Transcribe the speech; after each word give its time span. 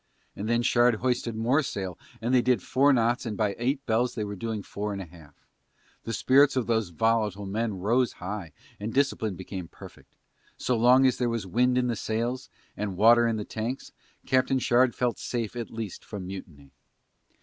And 0.35 0.49
then 0.49 0.63
Shard 0.63 0.95
hoisted 0.95 1.35
more 1.35 1.61
sail 1.61 1.95
and 2.21 2.33
they 2.33 2.41
did 2.41 2.63
four 2.63 2.91
knots 2.91 3.23
and 3.23 3.37
by 3.37 3.55
eight 3.59 3.85
bells 3.85 4.15
they 4.15 4.23
were 4.23 4.35
doing 4.35 4.63
four 4.63 4.93
and 4.93 4.99
a 4.99 5.05
half. 5.05 5.35
The 6.05 6.11
spirits 6.11 6.55
of 6.55 6.65
those 6.65 6.89
volatile 6.89 7.45
men 7.45 7.77
rose 7.77 8.13
high, 8.13 8.51
and 8.79 8.91
discipline 8.91 9.35
became 9.35 9.67
perfect. 9.67 10.15
So 10.57 10.75
long 10.75 11.05
as 11.05 11.19
there 11.19 11.29
was 11.29 11.45
wind 11.45 11.77
in 11.77 11.85
the 11.85 11.95
sails 11.95 12.49
and 12.75 12.97
water 12.97 13.27
in 13.27 13.35
the 13.35 13.45
tanks 13.45 13.91
Captain 14.25 14.57
Shard 14.57 14.95
felt 14.95 15.19
safe 15.19 15.55
at 15.55 15.69
least 15.69 16.03
from 16.03 16.25
mutiny. 16.25 16.71